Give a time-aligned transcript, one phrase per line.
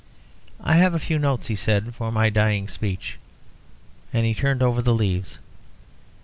[0.63, 3.19] "I have a few notes," he said, "for my dying speech;"
[4.11, 5.37] and he turned over the leaves.